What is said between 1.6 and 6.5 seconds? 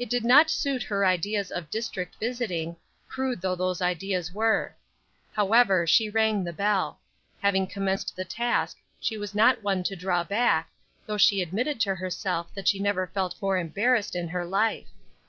district visiting, crude though those ideas were. However, she rang